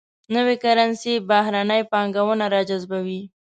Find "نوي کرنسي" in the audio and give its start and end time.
0.35-1.13